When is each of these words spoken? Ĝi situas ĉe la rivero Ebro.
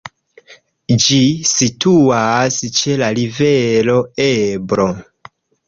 Ĝi 1.03 1.19
situas 1.49 2.57
ĉe 2.81 2.97
la 3.03 3.13
rivero 3.21 4.01
Ebro. 4.29 4.91